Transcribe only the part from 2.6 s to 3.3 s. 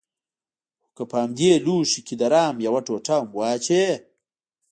يوه ټوټه هم